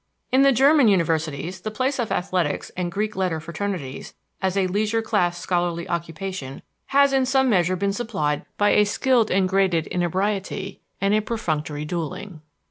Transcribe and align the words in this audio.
In 0.31 0.41
the 0.41 0.51
German 0.51 0.87
universities 0.87 1.61
the 1.61 1.69
place 1.69 1.99
of 1.99 2.11
athletics 2.11 2.71
and 2.75 2.91
Greek 2.91 3.15
letter 3.15 3.39
fraternities, 3.39 4.15
as 4.41 4.57
a 4.57 4.65
leisure 4.65 5.03
class 5.03 5.37
scholarly 5.37 5.87
occupation, 5.87 6.63
has 6.87 7.13
in 7.13 7.23
some 7.23 7.51
measure 7.51 7.75
been 7.75 7.93
supplied 7.93 8.43
by 8.57 8.69
a 8.71 8.83
skilled 8.83 9.29
and 9.29 9.47
graded 9.47 9.85
inebriety 9.85 10.81
and 10.99 11.13
a 11.13 11.21
perfunctory 11.21 11.85
duelling. 11.85 12.41